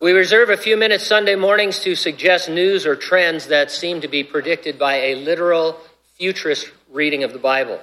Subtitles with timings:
[0.00, 4.06] We reserve a few minutes Sunday mornings to suggest news or trends that seem to
[4.06, 5.76] be predicted by a literal
[6.14, 7.80] futurist reading of the Bible.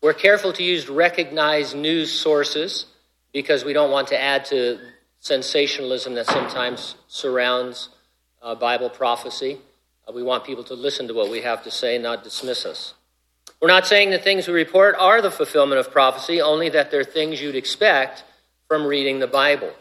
[0.00, 2.86] We're careful to use recognized news sources
[3.34, 4.78] because we don't want to add to
[5.20, 7.90] sensationalism that sometimes surrounds
[8.40, 9.58] uh, Bible prophecy.
[10.08, 12.94] Uh, we want people to listen to what we have to say, not dismiss us.
[13.60, 17.04] We're not saying the things we report are the fulfillment of prophecy, only that they're
[17.04, 18.24] things you'd expect
[18.66, 19.74] from reading the Bible.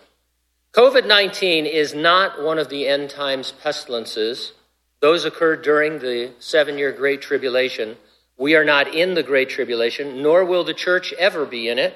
[0.74, 4.54] COVID 19 is not one of the end times pestilences.
[5.00, 7.98] Those occurred during the seven year Great Tribulation.
[8.38, 11.96] We are not in the Great Tribulation, nor will the church ever be in it.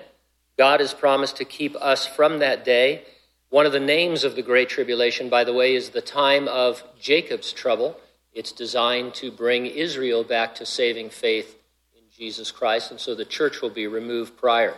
[0.58, 3.04] God has promised to keep us from that day.
[3.50, 6.84] One of the names of the Great Tribulation, by the way, is the time of
[7.00, 7.98] Jacob's trouble.
[8.34, 11.58] It's designed to bring Israel back to saving faith
[11.96, 14.78] in Jesus Christ, and so the church will be removed prior.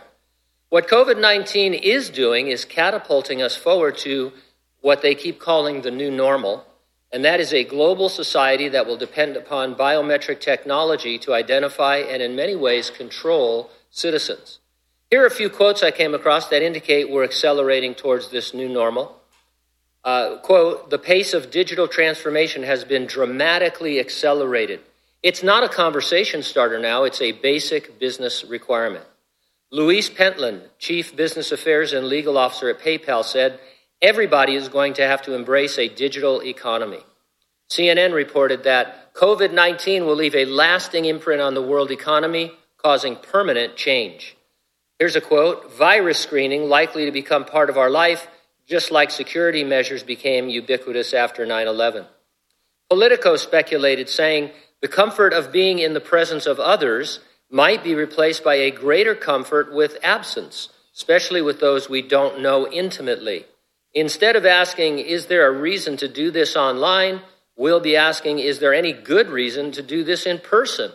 [0.74, 4.32] What COVID 19 is doing is catapulting us forward to
[4.80, 6.66] what they keep calling the new normal,
[7.12, 12.20] and that is a global society that will depend upon biometric technology to identify and,
[12.20, 14.58] in many ways, control citizens.
[15.10, 18.68] Here are a few quotes I came across that indicate we're accelerating towards this new
[18.68, 19.20] normal.
[20.02, 24.80] Uh, quote, the pace of digital transformation has been dramatically accelerated.
[25.22, 29.04] It's not a conversation starter now, it's a basic business requirement.
[29.74, 33.58] Louise Pentland, Chief Business Affairs and Legal Officer at PayPal, said
[34.00, 37.00] everybody is going to have to embrace a digital economy.
[37.72, 43.16] CNN reported that COVID 19 will leave a lasting imprint on the world economy, causing
[43.16, 44.36] permanent change.
[45.00, 48.28] Here's a quote Virus screening likely to become part of our life,
[48.68, 52.06] just like security measures became ubiquitous after 9 11.
[52.88, 54.52] Politico speculated, saying,
[54.82, 57.18] The comfort of being in the presence of others
[57.54, 62.66] might be replaced by a greater comfort with absence, especially with those we don't know
[62.66, 63.46] intimately.
[63.94, 67.20] Instead of asking, is there a reason to do this online?
[67.56, 70.90] We'll be asking, is there any good reason to do this in person?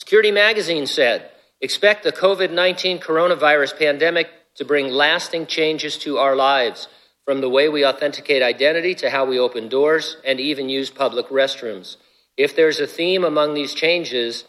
[0.00, 1.30] Security Magazine said,
[1.60, 6.88] expect the COVID 19 coronavirus pandemic to bring lasting changes to our lives,
[7.26, 11.28] from the way we authenticate identity to how we open doors and even use public
[11.28, 11.98] restrooms.
[12.38, 14.44] If there's a theme among these changes,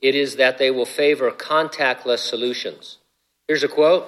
[0.00, 2.98] it is that they will favor contactless solutions.
[3.46, 4.06] Here's a quote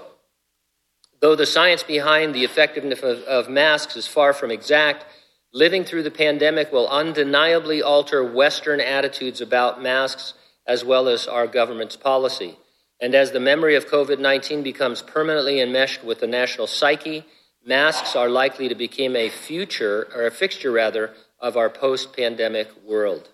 [1.20, 5.06] Though the science behind the effectiveness of, of, masks is far from exact,
[5.52, 10.34] living through the pandemic will undeniably alter Western attitudes about masks
[10.66, 12.56] as well as our government's policy.
[13.00, 17.24] And as the memory of COVID 19 becomes permanently enmeshed with the national psyche,
[17.64, 22.68] masks are likely to become a future, or a fixture rather, of our post pandemic
[22.84, 23.28] world.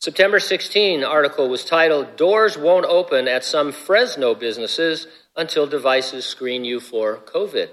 [0.00, 5.06] September 16 article was titled Doors Won't Open at Some Fresno Businesses
[5.36, 7.68] Until Devices Screen You for COVID.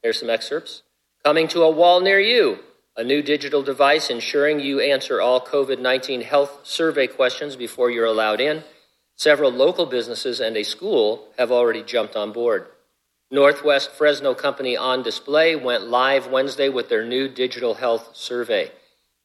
[0.00, 0.84] Here's some excerpts.
[1.24, 2.60] Coming to a wall near you,
[2.96, 8.04] a new digital device ensuring you answer all COVID 19 health survey questions before you're
[8.04, 8.62] allowed in.
[9.16, 12.68] Several local businesses and a school have already jumped on board.
[13.32, 18.70] Northwest Fresno Company on display went live Wednesday with their new digital health survey.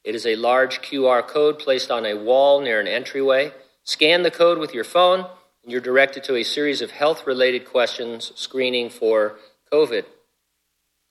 [0.04, 3.52] It is a large QR code placed on a wall near an entryway.
[3.84, 5.20] Scan the code with your phone,
[5.62, 9.36] and you're directed to a series of health related questions screening for
[9.72, 10.04] COVID.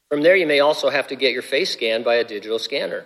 [0.09, 3.05] From there, you may also have to get your face scanned by a digital scanner.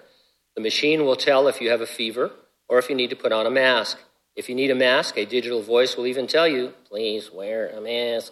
[0.55, 2.31] The machine will tell if you have a fever
[2.69, 3.99] or if you need to put on a mask.
[4.35, 7.81] If you need a mask, a digital voice will even tell you, please wear a
[7.81, 8.31] mask.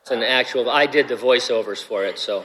[0.00, 2.44] It's an actual, I did the voiceovers for it, so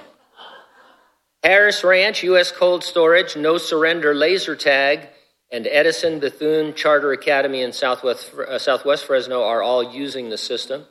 [1.44, 2.52] Harris Ranch, U.S.
[2.52, 5.10] Cold Storage, No Surrender Laser Tag,
[5.52, 10.86] and Edison Bethune Charter Academy in Southwest, uh, Southwest Fresno are all using the system.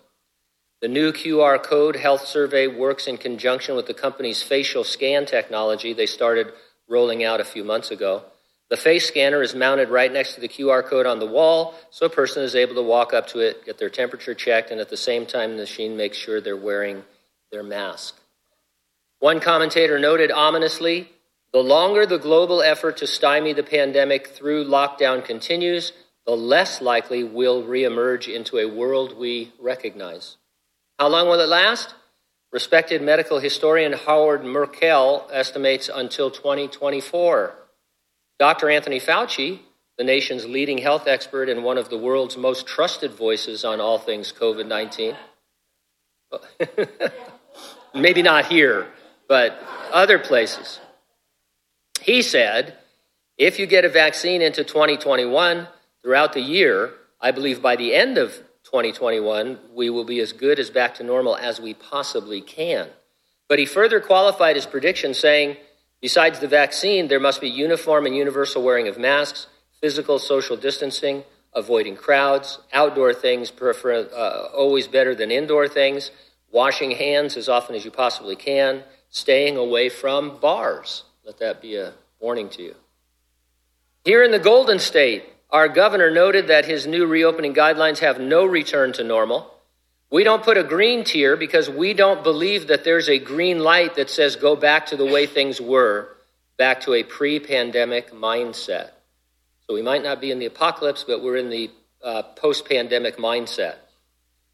[0.82, 5.92] The new QR code health survey works in conjunction with the company's facial scan technology
[5.92, 6.52] they started
[6.88, 8.24] rolling out a few months ago.
[8.70, 12.06] The face scanner is mounted right next to the QR code on the wall, so
[12.06, 14.90] a person is able to walk up to it, get their temperature checked, and at
[14.90, 17.04] the same time, the machine makes sure they're wearing
[17.52, 18.19] their mask.
[19.20, 21.10] One commentator noted ominously
[21.52, 25.92] the longer the global effort to stymie the pandemic through lockdown continues,
[26.24, 30.36] the less likely we'll reemerge into a world we recognize.
[30.98, 31.94] How long will it last?
[32.52, 37.54] Respected medical historian Howard Markel estimates until 2024.
[38.38, 38.70] Dr.
[38.70, 39.60] Anthony Fauci,
[39.98, 43.98] the nation's leading health expert and one of the world's most trusted voices on all
[43.98, 45.16] things COVID 19,
[47.94, 48.86] maybe not here,
[49.30, 49.62] but
[49.92, 50.80] other places.
[52.02, 52.76] He said,
[53.38, 55.68] if you get a vaccine into 2021
[56.02, 56.90] throughout the year,
[57.20, 58.32] I believe by the end of
[58.64, 62.88] 2021, we will be as good as back to normal as we possibly can.
[63.48, 65.58] But he further qualified his prediction, saying,
[66.02, 69.46] Besides the vaccine, there must be uniform and universal wearing of masks,
[69.80, 71.22] physical social distancing,
[71.54, 76.10] avoiding crowds, outdoor things, prefer, uh, always better than indoor things,
[76.50, 81.04] washing hands as often as you possibly can, staying away from bars.
[81.24, 82.74] Let that be a warning to you.
[84.04, 88.44] Here in the Golden State, our governor noted that his new reopening guidelines have no
[88.44, 89.52] return to normal.
[90.10, 93.96] We don't put a green tier because we don't believe that there's a green light
[93.96, 96.16] that says go back to the way things were,
[96.56, 98.90] back to a pre pandemic mindset.
[99.66, 101.70] So we might not be in the apocalypse, but we're in the
[102.02, 103.76] uh, post pandemic mindset.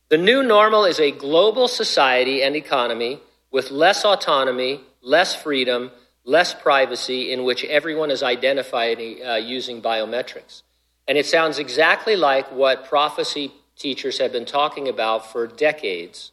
[0.08, 3.20] The new normal is a global society and economy
[3.56, 5.90] with less autonomy, less freedom,
[6.24, 10.60] less privacy, in which everyone is identified uh, using biometrics.
[11.08, 16.32] And it sounds exactly like what prophecy teachers have been talking about for decades,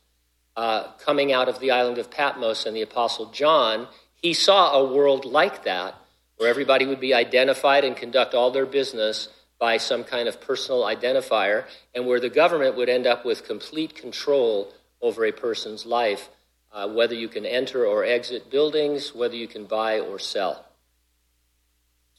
[0.58, 3.88] uh, coming out of the island of Patmos and the Apostle John.
[4.16, 5.96] He saw a world like that
[6.36, 9.30] where everybody would be identified and conduct all their business
[9.60, 11.64] by some kind of personal identifier,
[11.96, 16.28] and where the government would end up with complete control over a person's life,
[16.74, 20.66] uh, whether you can enter or exit buildings, whether you can buy or sell.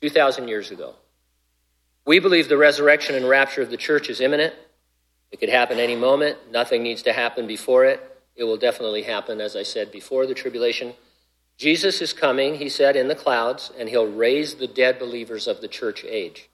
[0.01, 0.95] 2,000 years ago.
[2.07, 4.55] We believe the resurrection and rapture of the church is imminent.
[5.33, 6.39] It could happen any moment.
[6.53, 8.01] Nothing needs to happen before it.
[8.37, 10.95] It will definitely happen, as I said, before the tribulation.
[11.57, 15.61] Jesus is coming, he said, in the clouds, and he'll raise the dead believers of
[15.61, 16.51] the church age.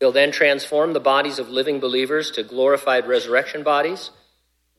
[0.00, 4.10] He'll then transform the bodies of living believers to glorified resurrection bodies.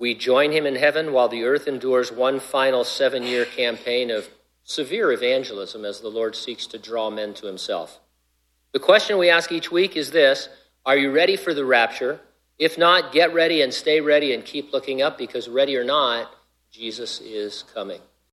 [0.02, 4.28] We join him in heaven while the earth endures one final seven year campaign of
[4.64, 8.00] severe evangelism as the Lord seeks to draw men to himself.
[8.72, 10.50] The question we ask each week is this
[10.88, 12.20] Are you ready for the rapture?
[12.58, 16.34] If not, get ready and stay ready and keep looking up because, ready or not,
[16.72, 18.02] Jesus is coming.